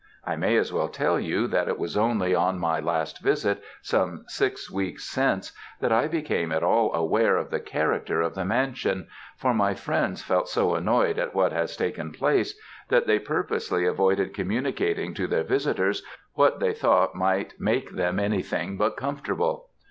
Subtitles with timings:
[0.25, 4.23] I may as well tell you that it was only on my last visit, some
[4.27, 9.05] six weeks since, that I became at all aware of the character of the mansion,
[9.37, 12.59] for my friends felt so annoyed at what has taken place,
[12.89, 16.01] that they purposely avoided communicating to their visitors
[16.33, 19.69] what they thought might make them anything but comfortable.